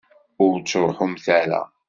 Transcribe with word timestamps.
Ur 0.43 0.53
ttṛuḥumt 0.59 1.25
ara! 1.39 1.61